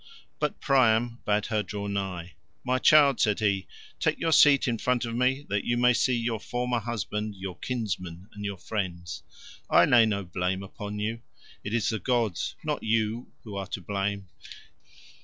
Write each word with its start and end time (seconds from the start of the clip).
But 0.39 0.59
Priam 0.59 1.19
bade 1.25 1.45
her 1.45 1.61
draw 1.61 1.85
nigh. 1.85 2.33
"My 2.63 2.79
child," 2.79 3.19
said 3.19 3.39
he, 3.39 3.67
"take 3.99 4.19
your 4.19 4.31
seat 4.31 4.67
in 4.67 4.79
front 4.79 5.05
of 5.05 5.13
me 5.15 5.45
that 5.49 5.63
you 5.63 5.77
may 5.77 5.93
see 5.93 6.15
your 6.17 6.39
former 6.39 6.79
husband, 6.79 7.35
your 7.35 7.55
kinsmen 7.59 8.27
and 8.33 8.43
your 8.43 8.57
friends. 8.57 9.21
I 9.69 9.85
lay 9.85 10.07
no 10.07 10.23
blame 10.23 10.63
upon 10.63 10.97
you, 10.97 11.21
it 11.63 11.71
is 11.75 11.89
the 11.89 11.99
gods, 11.99 12.55
not 12.63 12.81
you 12.81 13.31
who 13.43 13.55
are 13.55 13.67
to 13.67 13.79
blame. 13.81 14.25